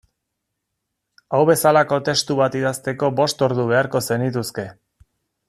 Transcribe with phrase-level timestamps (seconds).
[1.35, 4.69] Hau bezalako testu bat idazteko bost ordu beharko zenituzke.